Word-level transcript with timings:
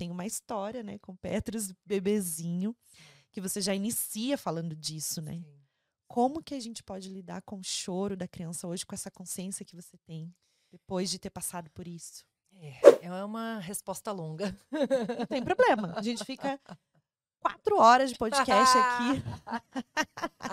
tem 0.00 0.10
uma 0.10 0.24
história, 0.24 0.82
né, 0.82 0.98
com 0.98 1.14
Petros 1.14 1.74
bebezinho, 1.84 2.74
que 3.30 3.38
você 3.38 3.60
já 3.60 3.74
inicia 3.74 4.38
falando 4.38 4.74
disso, 4.74 5.20
né? 5.20 5.34
Sim. 5.34 5.60
Como 6.08 6.42
que 6.42 6.54
a 6.54 6.60
gente 6.60 6.82
pode 6.82 7.10
lidar 7.10 7.42
com 7.42 7.58
o 7.58 7.62
choro 7.62 8.16
da 8.16 8.26
criança 8.26 8.66
hoje, 8.66 8.86
com 8.86 8.94
essa 8.94 9.10
consciência 9.10 9.62
que 9.62 9.76
você 9.76 9.98
tem, 9.98 10.34
depois 10.72 11.10
de 11.10 11.18
ter 11.18 11.28
passado 11.28 11.70
por 11.72 11.86
isso? 11.86 12.24
É, 12.54 13.08
é 13.08 13.24
uma 13.24 13.58
resposta 13.58 14.10
longa. 14.10 14.56
Não 15.18 15.26
tem 15.26 15.44
problema. 15.44 15.92
A 15.94 16.00
gente 16.00 16.24
fica 16.24 16.58
quatro 17.40 17.78
horas 17.78 18.10
de 18.10 18.18
podcast 18.18 18.76
aqui. 18.78 19.22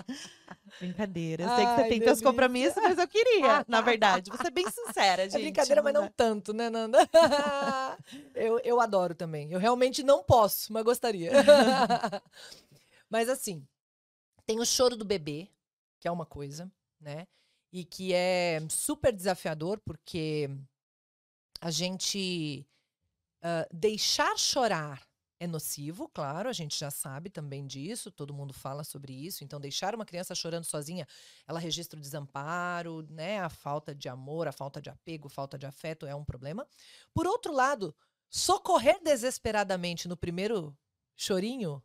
Brincadeira. 0.80 1.44
Eu 1.44 1.48
sei 1.48 1.66
que 1.66 1.74
você 1.74 1.82
Ai, 1.82 1.88
tem 1.88 1.98
delícia. 2.00 2.24
compromissos, 2.24 2.82
mas 2.82 2.98
eu 2.98 3.08
queria, 3.08 3.64
na 3.68 3.80
verdade. 3.80 4.30
Vou 4.30 4.38
ser 4.38 4.50
bem 4.50 4.68
sincera, 4.70 5.24
gente. 5.24 5.36
É 5.36 5.44
brincadeira, 5.44 5.82
mas 5.82 5.94
não 5.94 6.08
tanto, 6.08 6.52
né, 6.52 6.70
Nanda? 6.70 6.98
eu, 8.34 8.60
eu 8.60 8.80
adoro 8.80 9.14
também. 9.14 9.50
Eu 9.52 9.58
realmente 9.58 10.02
não 10.02 10.22
posso, 10.22 10.72
mas 10.72 10.84
gostaria. 10.84 11.32
mas 13.10 13.28
assim, 13.28 13.66
tem 14.46 14.60
o 14.60 14.66
choro 14.66 14.96
do 14.96 15.04
bebê, 15.04 15.48
que 16.00 16.06
é 16.06 16.10
uma 16.10 16.26
coisa, 16.26 16.70
né? 17.00 17.26
E 17.72 17.84
que 17.84 18.14
é 18.14 18.60
super 18.70 19.12
desafiador, 19.12 19.80
porque 19.84 20.48
a 21.60 21.70
gente 21.70 22.66
ah, 23.42 23.66
deixar 23.72 24.36
chorar 24.36 25.07
é 25.40 25.46
nocivo, 25.46 26.08
claro, 26.08 26.48
a 26.48 26.52
gente 26.52 26.78
já 26.78 26.90
sabe 26.90 27.30
também 27.30 27.66
disso, 27.66 28.10
todo 28.10 28.34
mundo 28.34 28.52
fala 28.52 28.82
sobre 28.82 29.12
isso. 29.12 29.44
Então, 29.44 29.60
deixar 29.60 29.94
uma 29.94 30.04
criança 30.04 30.34
chorando 30.34 30.64
sozinha, 30.64 31.06
ela 31.46 31.60
registra 31.60 31.98
o 31.98 32.02
desamparo, 32.02 33.06
né? 33.08 33.38
A 33.40 33.48
falta 33.48 33.94
de 33.94 34.08
amor, 34.08 34.48
a 34.48 34.52
falta 34.52 34.80
de 34.80 34.90
apego, 34.90 35.28
falta 35.28 35.56
de 35.56 35.66
afeto 35.66 36.06
é 36.06 36.14
um 36.14 36.24
problema. 36.24 36.66
Por 37.14 37.26
outro 37.26 37.52
lado, 37.52 37.94
socorrer 38.28 39.00
desesperadamente 39.02 40.08
no 40.08 40.16
primeiro 40.16 40.76
chorinho 41.16 41.82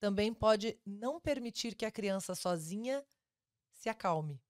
também 0.00 0.32
pode 0.32 0.78
não 0.84 1.20
permitir 1.20 1.74
que 1.74 1.84
a 1.84 1.90
criança 1.90 2.34
sozinha 2.34 3.04
se 3.72 3.88
acalme. 3.88 4.40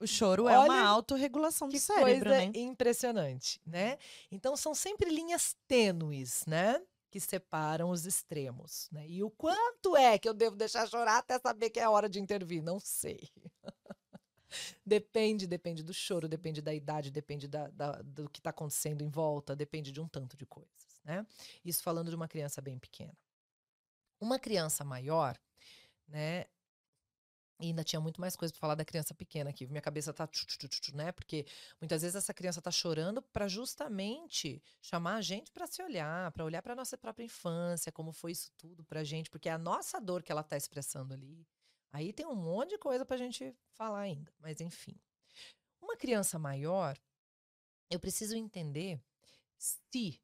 O 0.00 0.06
choro 0.06 0.48
é 0.48 0.58
uma 0.58 0.74
Olha 0.74 0.84
autorregulação 0.88 1.68
do 1.68 1.72
Que 1.72 1.78
cérebro, 1.78 2.30
coisa 2.30 2.46
né? 2.46 2.50
impressionante, 2.54 3.60
né? 3.64 3.98
Então 4.32 4.56
são 4.56 4.74
sempre 4.74 5.08
linhas 5.08 5.56
tênues, 5.68 6.44
né? 6.44 6.82
Que 7.12 7.20
separam 7.20 7.90
os 7.90 8.06
extremos, 8.06 8.88
né? 8.90 9.06
E 9.06 9.22
o 9.22 9.30
quanto 9.30 9.94
é 9.94 10.18
que 10.18 10.26
eu 10.26 10.32
devo 10.32 10.56
deixar 10.56 10.88
chorar 10.88 11.18
até 11.18 11.38
saber 11.38 11.68
que 11.68 11.78
é 11.78 11.86
hora 11.86 12.08
de 12.08 12.18
intervir? 12.18 12.62
Não 12.62 12.80
sei. 12.80 13.28
depende, 14.84 15.46
depende 15.46 15.82
do 15.82 15.92
choro, 15.92 16.26
depende 16.26 16.62
da 16.62 16.72
idade, 16.72 17.10
depende 17.10 17.46
da- 17.46 17.68
da- 17.68 18.00
do 18.00 18.30
que 18.30 18.40
está 18.40 18.48
acontecendo 18.48 19.02
em 19.02 19.10
volta, 19.10 19.54
depende 19.54 19.92
de 19.92 20.00
um 20.00 20.08
tanto 20.08 20.38
de 20.38 20.46
coisas, 20.46 21.02
né? 21.04 21.26
Isso 21.62 21.82
falando 21.82 22.08
de 22.08 22.16
uma 22.16 22.26
criança 22.26 22.62
bem 22.62 22.78
pequena. 22.78 23.14
Uma 24.18 24.38
criança 24.38 24.82
maior, 24.82 25.38
né? 26.08 26.46
E 27.62 27.66
ainda 27.66 27.84
tinha 27.84 28.00
muito 28.00 28.20
mais 28.20 28.34
coisa 28.34 28.52
para 28.52 28.58
falar 28.58 28.74
da 28.74 28.84
criança 28.84 29.14
pequena 29.14 29.50
aqui. 29.50 29.68
Minha 29.68 29.80
cabeça 29.80 30.12
tá, 30.12 30.28
né? 30.94 31.12
Porque 31.12 31.46
muitas 31.80 32.02
vezes 32.02 32.16
essa 32.16 32.34
criança 32.34 32.60
tá 32.60 32.72
chorando 32.72 33.22
para 33.22 33.46
justamente 33.46 34.60
chamar 34.80 35.14
a 35.14 35.20
gente 35.22 35.52
para 35.52 35.64
se 35.68 35.80
olhar, 35.80 36.32
para 36.32 36.44
olhar 36.44 36.60
para 36.60 36.74
nossa 36.74 36.98
própria 36.98 37.24
infância, 37.24 37.92
como 37.92 38.10
foi 38.12 38.32
isso 38.32 38.50
tudo 38.58 38.82
pra 38.82 39.04
gente, 39.04 39.30
porque 39.30 39.48
é 39.48 39.52
a 39.52 39.58
nossa 39.58 40.00
dor 40.00 40.24
que 40.24 40.32
ela 40.32 40.42
tá 40.42 40.56
expressando 40.56 41.14
ali. 41.14 41.46
Aí 41.92 42.12
tem 42.12 42.26
um 42.26 42.34
monte 42.34 42.70
de 42.70 42.78
coisa 42.78 43.06
pra 43.06 43.16
gente 43.16 43.54
falar 43.74 44.00
ainda, 44.00 44.34
mas 44.40 44.60
enfim. 44.60 44.98
Uma 45.80 45.96
criança 45.96 46.40
maior, 46.40 46.98
eu 47.88 48.00
preciso 48.00 48.34
entender 48.34 49.00
se 49.56 50.20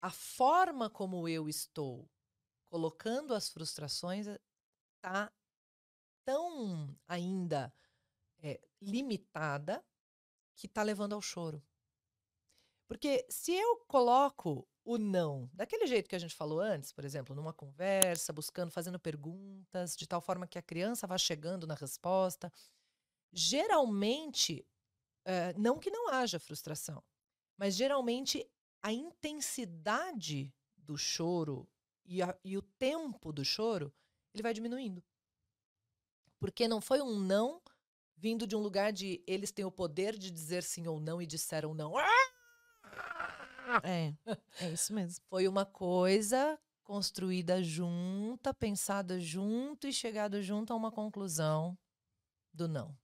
a 0.00 0.10
forma 0.10 0.88
como 0.88 1.28
eu 1.28 1.46
estou 1.46 2.08
colocando 2.70 3.34
as 3.34 3.50
frustrações 3.50 4.26
tá 5.02 5.30
tão 6.28 6.94
ainda 7.08 7.72
é, 8.42 8.60
limitada 8.82 9.82
que 10.54 10.66
está 10.66 10.82
levando 10.82 11.14
ao 11.14 11.22
choro. 11.22 11.62
Porque 12.86 13.26
se 13.30 13.54
eu 13.54 13.78
coloco 13.86 14.68
o 14.84 14.98
não 14.98 15.48
daquele 15.54 15.86
jeito 15.86 16.06
que 16.06 16.14
a 16.16 16.18
gente 16.18 16.34
falou 16.34 16.60
antes, 16.60 16.92
por 16.92 17.02
exemplo, 17.02 17.34
numa 17.34 17.54
conversa, 17.54 18.30
buscando, 18.30 18.70
fazendo 18.70 19.00
perguntas, 19.00 19.96
de 19.96 20.06
tal 20.06 20.20
forma 20.20 20.46
que 20.46 20.58
a 20.58 20.62
criança 20.62 21.06
vá 21.06 21.16
chegando 21.16 21.66
na 21.66 21.74
resposta, 21.74 22.52
geralmente, 23.32 24.66
eh, 25.24 25.54
não 25.58 25.78
que 25.78 25.90
não 25.90 26.10
haja 26.10 26.38
frustração, 26.38 27.02
mas 27.56 27.74
geralmente 27.74 28.46
a 28.82 28.92
intensidade 28.92 30.54
do 30.76 30.98
choro 30.98 31.66
e, 32.04 32.22
a- 32.22 32.38
e 32.44 32.58
o 32.58 32.62
tempo 32.62 33.32
do 33.32 33.44
choro, 33.44 33.94
ele 34.34 34.42
vai 34.42 34.54
diminuindo. 34.54 35.02
Porque 36.38 36.68
não 36.68 36.80
foi 36.80 37.00
um 37.00 37.18
não 37.18 37.60
vindo 38.16 38.46
de 38.46 38.56
um 38.56 38.60
lugar 38.60 38.92
de 38.92 39.22
eles 39.26 39.52
têm 39.52 39.64
o 39.64 39.70
poder 39.70 40.16
de 40.16 40.30
dizer 40.30 40.62
sim 40.62 40.86
ou 40.86 41.00
não 41.00 41.22
e 41.22 41.26
disseram 41.26 41.72
não. 41.74 41.98
É, 43.82 44.14
é 44.60 44.72
isso 44.72 44.92
mesmo. 44.92 45.24
Foi 45.28 45.46
uma 45.46 45.64
coisa 45.64 46.58
construída 46.82 47.62
junta, 47.62 48.54
pensada 48.54 49.20
junto 49.20 49.86
e 49.86 49.92
chegado 49.92 50.42
junto 50.42 50.72
a 50.72 50.76
uma 50.76 50.90
conclusão 50.90 51.76
do 52.52 52.66
não. 52.66 52.96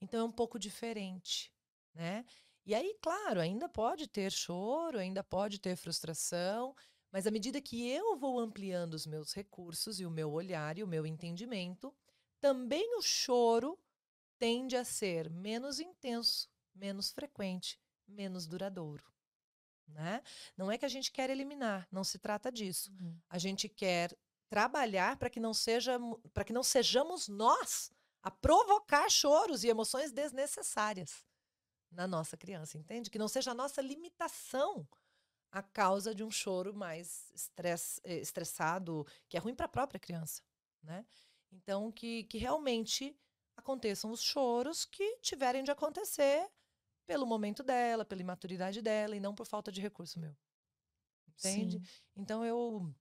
Então 0.00 0.20
é 0.20 0.24
um 0.24 0.32
pouco 0.32 0.58
diferente, 0.58 1.52
né? 1.94 2.24
E 2.64 2.74
aí, 2.74 2.98
claro, 3.00 3.40
ainda 3.40 3.68
pode 3.68 4.08
ter 4.08 4.32
choro, 4.32 4.98
ainda 4.98 5.22
pode 5.22 5.60
ter 5.60 5.76
frustração, 5.76 6.74
mas 7.12 7.26
à 7.26 7.30
medida 7.30 7.60
que 7.60 7.88
eu 7.88 8.16
vou 8.16 8.40
ampliando 8.40 8.94
os 8.94 9.06
meus 9.06 9.32
recursos 9.32 10.00
e 10.00 10.04
o 10.04 10.10
meu 10.10 10.32
olhar 10.32 10.76
e 10.76 10.82
o 10.82 10.86
meu 10.86 11.06
entendimento, 11.06 11.94
também 12.40 12.96
o 12.96 13.02
choro 13.02 13.78
tende 14.38 14.76
a 14.76 14.84
ser 14.84 15.30
menos 15.30 15.80
intenso, 15.80 16.48
menos 16.74 17.10
frequente, 17.10 17.80
menos 18.06 18.46
duradouro, 18.46 19.04
né? 19.88 20.22
Não 20.56 20.70
é 20.70 20.78
que 20.78 20.84
a 20.84 20.88
gente 20.88 21.10
quer 21.10 21.30
eliminar, 21.30 21.88
não 21.90 22.04
se 22.04 22.18
trata 22.18 22.52
disso. 22.52 22.90
Uhum. 23.00 23.18
A 23.28 23.38
gente 23.38 23.68
quer 23.68 24.16
trabalhar 24.48 25.16
para 25.16 25.30
que 25.30 25.40
não 25.40 25.52
seja 25.52 25.98
para 26.32 26.44
que 26.44 26.52
não 26.52 26.62
sejamos 26.62 27.28
nós 27.28 27.90
a 28.22 28.30
provocar 28.30 29.08
choros 29.10 29.64
e 29.64 29.68
emoções 29.68 30.12
desnecessárias 30.12 31.24
na 31.90 32.06
nossa 32.06 32.36
criança, 32.36 32.76
entende? 32.76 33.10
Que 33.10 33.18
não 33.18 33.28
seja 33.28 33.52
a 33.52 33.54
nossa 33.54 33.80
limitação 33.80 34.86
a 35.50 35.62
causa 35.62 36.14
de 36.14 36.22
um 36.22 36.30
choro 36.30 36.74
mais 36.74 37.30
estress, 37.32 38.00
eh, 38.04 38.18
estressado, 38.18 39.06
que 39.28 39.36
é 39.36 39.40
ruim 39.40 39.54
para 39.54 39.66
a 39.66 39.68
própria 39.68 39.98
criança, 39.98 40.42
né? 40.82 41.06
Então 41.52 41.90
que, 41.92 42.24
que 42.24 42.38
realmente 42.38 43.16
aconteçam 43.56 44.10
os 44.10 44.22
choros 44.22 44.84
que 44.84 45.18
tiverem 45.18 45.64
de 45.64 45.70
acontecer 45.70 46.48
pelo 47.06 47.26
momento 47.26 47.62
dela, 47.62 48.04
pela 48.04 48.20
imaturidade 48.20 48.82
dela 48.82 49.16
e 49.16 49.20
não 49.20 49.34
por 49.34 49.46
falta 49.46 49.72
de 49.72 49.80
recurso 49.80 50.18
meu. 50.20 50.36
Entende? 51.28 51.80
Sim. 51.80 51.86
Então 52.16 52.44
eu 52.44 52.94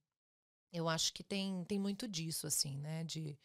eu 0.71 0.89
acho 0.89 1.13
que 1.13 1.23
tem, 1.23 1.63
tem 1.65 1.79
muito 1.79 2.07
disso, 2.07 2.47
assim, 2.47 2.77
né? 2.77 3.03
De, 3.05 3.37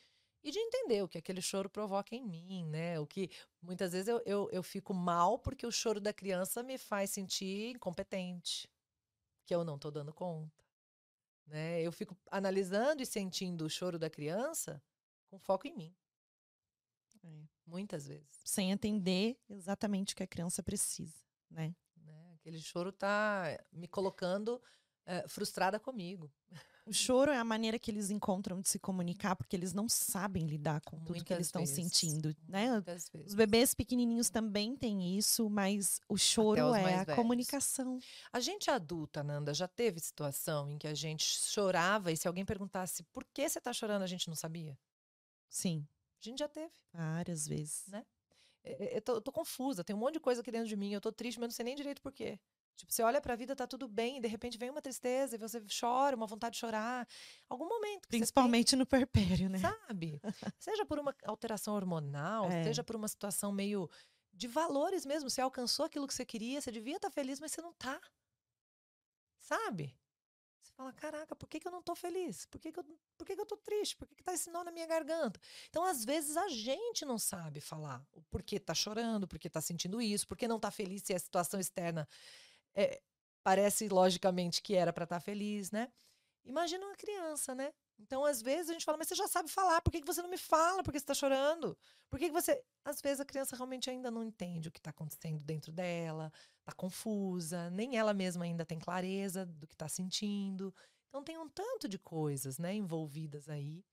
e 0.43 0.51
de 0.51 0.59
entender 0.59 1.03
o 1.03 1.09
que 1.09 1.19
aquele 1.19 1.41
choro 1.41 1.71
provoca 1.71 2.15
em 2.17 2.25
mim, 2.25 2.67
né? 2.67 2.99
O 2.99 3.07
que 3.07 3.31
muitas 3.63 3.93
vezes 3.93 4.09
eu, 4.09 4.21
eu, 4.27 4.49
eu 4.51 4.63
fico 4.63 4.93
mal 4.93 5.39
porque 5.39 5.67
o 5.67 5.71
choro 5.71 6.01
da 6.01 6.13
criança 6.13 6.63
me 6.63 6.77
faz 6.77 7.11
sentir 7.11 7.77
incompetente, 7.77 8.69
que 9.47 9.55
eu 9.55 9.65
não 9.65 9.79
tô 9.79 9.91
dando 9.91 10.13
conta. 10.13 10.65
Né? 11.51 11.83
Eu 11.83 11.91
fico 11.91 12.17
analisando 12.31 13.03
e 13.03 13.07
sentindo 13.07 13.65
o 13.65 13.69
choro 13.71 13.99
da 13.99 14.09
criança 14.09 14.81
com 15.29 15.39
foco 15.39 15.67
em 15.67 15.75
mim, 15.77 15.97
É. 17.25 17.43
muitas 17.67 18.07
vezes. 18.07 18.41
Sem 18.45 18.71
entender 18.71 19.37
exatamente 19.49 20.15
o 20.15 20.17
que 20.17 20.23
a 20.23 20.27
criança 20.29 20.63
precisa, 20.63 21.19
né? 21.51 21.75
Né? 21.97 22.35
Aquele 22.35 22.61
choro 22.61 22.93
tá 22.93 23.59
me 23.73 23.89
colocando 23.89 24.63
eh, 25.07 25.27
frustrada 25.29 25.79
comigo. 25.79 26.33
O 26.91 26.93
choro 26.93 27.31
é 27.31 27.39
a 27.39 27.45
maneira 27.45 27.79
que 27.79 27.89
eles 27.89 28.11
encontram 28.11 28.61
de 28.61 28.69
se 28.69 28.77
comunicar, 28.77 29.37
porque 29.37 29.55
eles 29.55 29.73
não 29.73 29.89
sabem 29.89 30.45
lidar 30.45 30.81
com 30.81 30.97
tudo 30.99 31.07
que 31.07 31.13
Muitas 31.13 31.37
eles 31.37 31.47
estão 31.47 31.65
sentindo, 31.65 32.35
né? 32.49 32.83
Os 33.25 33.33
bebês 33.33 33.73
pequenininhos 33.75 34.29
também 34.29 34.75
têm 34.75 35.17
isso, 35.17 35.49
mas 35.49 36.01
o 36.09 36.17
choro 36.17 36.75
é 36.75 36.97
a 36.97 37.05
velhos. 37.05 37.15
comunicação. 37.15 38.01
A 38.33 38.41
gente 38.41 38.73
adulta, 38.73 39.23
Nanda, 39.23 39.55
já 39.55 39.69
teve 39.69 40.01
situação 40.01 40.69
em 40.69 40.79
que 40.79 40.89
a 40.89 40.95
gente 40.95 41.23
chorava 41.25 42.11
e 42.11 42.17
se 42.17 42.27
alguém 42.27 42.45
perguntasse 42.45 43.05
por 43.13 43.25
que 43.33 43.49
você 43.49 43.61
tá 43.61 43.73
chorando, 43.73 44.03
a 44.03 44.09
gente 44.09 44.27
não 44.27 44.35
sabia? 44.35 44.77
Sim, 45.49 45.87
A 46.21 46.25
gente 46.29 46.41
já 46.41 46.49
teve. 46.49 46.73
várias 46.93 47.47
vezes. 47.47 47.87
Né? 47.87 48.05
É, 48.65 48.95
é, 48.95 48.97
Eu 48.97 49.03
tô, 49.03 49.15
eu 49.15 49.21
tô 49.21 49.31
confusa, 49.31 49.85
tem 49.85 49.95
um 49.95 49.99
monte 50.01 50.15
de 50.15 50.21
coisa 50.21 50.41
aqui 50.41 50.51
dentro 50.51 50.69
de 50.69 50.75
mim, 50.75 50.93
eu 50.93 51.01
tô 51.01 51.13
triste, 51.13 51.39
mas 51.39 51.51
não 51.51 51.55
sei 51.55 51.65
nem 51.65 51.77
direito 51.77 52.03
por 52.03 52.13
quê. 52.13 52.41
Tipo, 52.77 52.93
você 52.93 53.03
olha 53.03 53.21
pra 53.21 53.37
vida, 53.37 53.55
tá 53.55 53.67
tudo 53.67 53.87
bem, 53.87 54.19
e 54.19 54.21
de 54.21 54.29
repente 54.29 54.57
vem 54.57 54.71
uma 54.71 54.81
tristeza 54.81 55.35
e 55.37 55.39
você 55.39 55.63
chora, 55.79 56.17
uma 56.17 56.27
vontade 56.27 56.55
de 56.55 56.61
chorar. 56.61 57.07
Algum 57.49 57.69
momento. 57.69 58.03
que 58.03 58.07
você 58.07 58.11
tem, 58.11 58.21
Principalmente 58.21 58.75
no 58.77 58.87
perpério, 58.87 59.49
né? 59.51 59.59
Sabe? 59.59 60.21
Seja 60.59 60.87
por 60.87 60.99
uma 60.99 61.15
alteração 61.25 61.75
hormonal, 61.75 62.51
É. 62.51 62.65
seja 62.65 62.83
por 62.83 62.97
uma 62.97 63.09
situação 63.09 63.53
meio 63.53 63.89
de 64.33 64.49
valores 64.49 65.05
mesmo. 65.05 65.29
Você 65.29 65.41
alcançou 65.41 65.85
aquilo 65.85 66.07
que 66.07 66.15
você 66.15 66.25
queria, 66.25 66.61
você 66.61 66.71
devia 66.71 66.97
estar 66.97 67.11
feliz, 67.11 67.39
mas 67.39 67.53
você 67.53 67.61
não 67.61 67.73
tá. 67.75 68.01
Sabe? 69.41 69.95
fala: 70.81 70.93
caraca, 70.93 71.37
por 71.37 71.49
que, 71.49 71.61
que 71.61 71.69
eu 71.69 71.73
não 71.73 71.83
tô 71.83 71.95
feliz? 71.95 72.47
Por 72.47 72.59
que, 72.59 72.73
que, 72.73 72.81
eu, 72.81 72.85
por 73.17 73.27
que, 73.27 73.35
que 73.35 73.41
eu 73.41 73.47
tô 73.47 73.57
triste? 73.57 73.97
Por 73.97 74.09
que, 74.09 74.15
que 74.17 74.25
tá 74.25 74.33
esse 74.33 74.51
nó 74.51 74.65
na 74.65 74.71
minha 74.71 74.87
garganta? 74.87 75.39
Então, 75.69 75.85
às 75.85 76.05
vezes, 76.05 76.37
a 76.37 76.49
gente 76.49 77.05
não 77.05 77.19
sabe 77.19 77.61
falar 77.61 78.03
o 78.13 78.23
porquê 78.23 78.59
tá 78.59 78.75
chorando, 78.75 79.29
porquê 79.29 79.51
tá 79.51 79.61
sentindo 79.61 80.01
isso, 80.01 80.27
porquê 80.27 80.49
não 80.49 80.59
tá 80.59 80.71
feliz 80.71 81.03
se 81.03 81.15
a 81.15 81.19
situação 81.19 81.61
externa 81.61 82.09
é, 82.75 83.01
parece 83.43 83.89
logicamente 83.89 84.63
que 84.63 84.75
era 84.75 84.93
para 84.93 85.05
estar 85.05 85.17
tá 85.17 85.21
feliz, 85.21 85.71
né? 85.71 85.91
Imagina 86.45 86.87
uma 86.87 86.97
criança, 86.97 87.55
né? 87.55 87.73
Então, 87.99 88.25
às 88.25 88.41
vezes, 88.41 88.71
a 88.71 88.73
gente 88.73 88.85
fala, 88.85 88.97
mas 88.97 89.09
você 89.09 89.15
já 89.15 89.29
sabe 89.29 89.51
falar, 89.51 89.81
por 89.83 89.91
que, 89.91 90.01
que 90.01 90.07
você 90.07 90.23
não 90.23 90.31
me 90.31 90.39
fala? 90.39 90.83
Por 90.83 90.91
que 90.91 90.99
você 90.99 91.05
está 91.05 91.15
chorando? 91.15 91.77
Por 92.09 92.19
que, 92.19 92.27
que 92.27 92.33
você. 92.33 92.63
Às 92.85 93.01
vezes 93.01 93.21
a 93.21 93.27
criança 93.27 93.55
realmente 93.55 93.91
ainda 93.91 94.11
não 94.11 94.25
entende 94.25 94.69
o 94.69 94.73
que 94.73 94.79
está 94.79 94.91
acontecendo 94.91 95.45
dentro 95.45 95.71
dela, 95.71 96.33
está 96.61 96.73
confusa, 96.73 97.69
nem 97.71 97.99
ela 97.99 98.15
mesma 98.15 98.45
ainda 98.45 98.65
tem 98.65 98.79
clareza 98.79 99.45
do 99.45 99.67
que 99.67 99.75
está 99.75 99.89
sentindo. 99.89 100.75
Então, 101.09 101.23
tem 101.23 101.37
um 101.39 101.49
tanto 101.49 101.89
de 101.89 101.99
coisas 101.99 102.59
né, 102.59 102.75
envolvidas 102.75 103.49
aí 103.49 103.85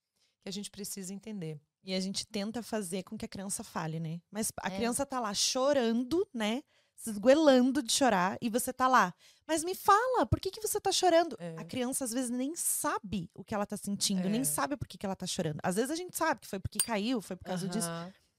que 0.42 0.48
a 0.48 0.52
gente 0.52 0.72
precisa 0.72 1.14
entender. 1.14 1.60
E 1.84 1.94
a 1.94 2.00
gente 2.00 2.26
tenta 2.26 2.64
fazer 2.64 3.04
com 3.04 3.18
que 3.18 3.26
a 3.26 3.30
criança 3.30 3.64
fale, 3.64 4.00
né? 4.00 4.22
Mas 4.32 4.52
a 4.62 4.70
é. 4.70 4.76
criança 4.76 5.06
tá 5.06 5.20
lá 5.20 5.34
chorando, 5.34 6.28
né? 6.34 6.64
Se 6.98 7.12
esguelando 7.12 7.82
de 7.82 7.94
chorar 7.94 8.38
e 8.42 8.50
você 8.50 8.74
tá 8.74 8.88
lá. 8.88 9.14
Mas 9.48 9.64
me 9.64 9.74
fala, 9.74 10.26
por 10.26 10.40
que, 10.42 10.52
que 10.52 10.60
você 10.60 10.82
tá 10.82 10.92
chorando? 10.92 11.38
É. 11.40 11.56
A 11.58 11.64
criança 11.64 12.04
às 12.04 12.12
vezes 12.12 12.30
nem 12.30 12.54
sabe 12.56 13.30
o 13.34 13.44
que 13.44 13.56
ela 13.56 13.66
tá 13.66 13.78
sentindo, 13.78 14.28
é. 14.28 14.30
nem 14.30 14.44
sabe 14.44 14.76
por 14.76 14.88
que, 14.88 14.98
que 14.98 15.06
ela 15.06 15.16
tá 15.16 15.26
chorando. 15.26 15.60
Às 15.64 15.76
vezes 15.76 15.92
a 15.92 15.96
gente 15.96 16.18
sabe 16.18 16.42
que 16.42 16.48
foi 16.48 16.60
porque 16.60 16.80
caiu, 16.80 17.22
foi 17.22 17.38
por 17.38 17.46
causa 17.46 17.66
uh 17.66 17.70
-huh. 17.70 17.72
disso. 17.72 17.88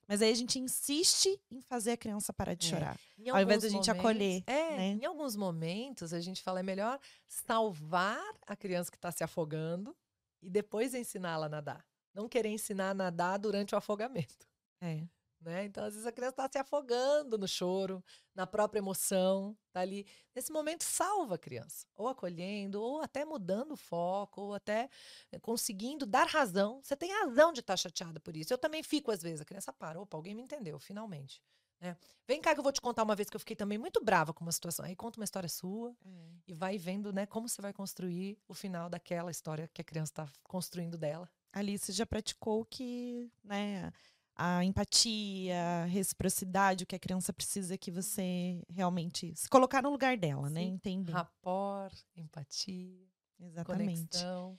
Mas 0.07 0.23
aí 0.23 0.33
a 0.33 0.35
gente 0.35 0.59
insiste 0.59 1.39
em 1.51 1.61
fazer 1.61 1.93
a 1.93 1.97
criança 1.97 2.33
parar 2.33 2.55
de 2.55 2.67
é. 2.67 2.71
chorar. 2.71 2.99
Ao 3.31 3.41
invés 3.41 3.63
da 3.63 3.69
gente 3.69 3.91
acolher. 3.91 4.43
É, 4.47 4.77
né? 4.77 4.99
em 5.01 5.05
alguns 5.05 5.37
momentos 5.37 6.13
a 6.13 6.21
gente 6.21 6.43
fala 6.43 6.61
é 6.61 6.63
melhor 6.63 6.99
salvar 7.27 8.23
a 8.47 8.57
criança 8.57 8.91
que 8.91 8.97
está 8.97 9.13
se 9.13 9.23
afogando 9.23 9.95
e 10.43 10.51
depois 10.51 10.95
ensiná-la 10.95 11.47
a 11.47 11.49
nadar. 11.49 11.85
Não 12.15 12.29
querer 12.29 12.49
ensinar 12.49 12.91
a 12.91 12.95
nadar 12.95 13.39
durante 13.39 13.75
o 13.75 13.79
afogamento. 13.79 14.47
É. 14.81 15.07
Né? 15.41 15.65
Então, 15.65 15.85
às 15.85 15.95
vezes, 15.95 16.07
a 16.07 16.13
criança 16.13 16.33
está 16.33 16.49
se 16.51 16.59
afogando 16.59 17.39
no 17.39 17.47
choro, 17.47 18.05
na 18.35 18.47
própria 18.47 18.81
emoção, 18.81 19.57
tá 19.73 19.81
ali. 19.81 20.07
Nesse 20.35 20.53
momento, 20.53 20.83
salva 20.83 21.37
a 21.37 21.39
criança, 21.39 21.87
ou 21.95 22.09
acolhendo, 22.09 22.83
ou 22.83 23.01
até 23.01 23.25
mudando 23.25 23.73
o 23.73 23.77
foco, 23.77 24.41
ou 24.41 24.55
até 24.55 24.91
eh, 25.31 25.39
conseguindo 25.39 26.05
dar 26.05 26.27
razão. 26.27 26.81
Você 26.83 26.97
tem 26.97 27.13
razão 27.13 27.53
de 27.53 27.61
estar 27.61 27.75
tá 27.75 27.77
chateada 27.77 28.19
por 28.19 28.37
isso. 28.37 28.53
Eu 28.53 28.59
também 28.59 28.83
fico, 28.83 29.11
às 29.11 29.23
vezes, 29.23 29.41
a 29.41 29.45
criança 29.45 29.73
para, 29.73 30.01
opa, 30.01 30.17
alguém 30.17 30.35
me 30.35 30.43
entendeu, 30.43 30.79
finalmente. 30.79 31.41
Né? 31.81 31.97
Vem 32.27 32.41
cá 32.41 32.55
que 32.55 32.61
eu 32.61 32.65
vou 32.65 32.73
te 32.73 32.81
contar 32.81 33.05
uma 33.05 33.15
vez 33.15 33.31
que 33.31 33.37
eu 33.37 33.41
fiquei 33.41 33.55
também 33.55 33.79
muito 33.79 34.03
brava 34.03 34.35
com 34.35 34.45
uma 34.45 34.53
situação. 34.53 34.85
Aí 34.85 34.97
conta 34.97 35.21
uma 35.21 35.25
história 35.25 35.49
sua 35.49 35.95
é. 36.05 36.09
e 36.49 36.53
vai 36.55 36.77
vendo 36.77 37.13
né, 37.13 37.25
como 37.27 37.49
você 37.49 37.63
vai 37.63 37.73
construir 37.73 38.37
o 38.49 38.55
final 38.55 38.91
daquela 38.91 39.31
história 39.31 39.71
que 39.73 39.81
a 39.81 39.85
criança 39.85 40.11
está 40.13 40.29
construindo 40.43 40.99
dela. 40.99 41.31
Alice 41.53 41.93
já 41.93 42.05
praticou 42.05 42.65
que, 42.65 43.31
né, 43.43 43.93
a 44.39 44.65
empatia, 44.65 45.83
a 45.83 45.85
reciprocidade, 45.87 46.85
o 46.85 46.87
que 46.87 46.95
a 46.95 46.99
criança 46.99 47.33
precisa 47.33 47.77
que 47.77 47.91
você 47.91 48.63
realmente 48.71 49.35
se 49.35 49.49
colocar 49.49 49.83
no 49.83 49.91
lugar 49.91 50.17
dela, 50.17 50.49
né? 50.49 50.61
Sim. 50.61 50.69
né? 50.69 50.75
Entender. 50.75 51.13
Rapport, 51.13 51.93
empatia, 52.17 52.97
Exatamente. 53.41 54.17
conexão. 54.17 54.57